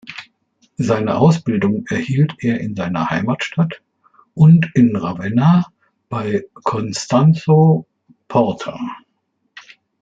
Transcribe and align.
Seine 0.79 1.17
Ausbildung 1.19 1.85
erhielt 1.85 2.37
er 2.39 2.59
in 2.59 2.75
seiner 2.75 3.11
Heimatstadt 3.11 3.83
und 4.33 4.71
in 4.73 4.95
Ravenna 4.95 5.71
bei 6.09 6.43
Constanzo 6.55 7.85
Porta. 8.27 8.79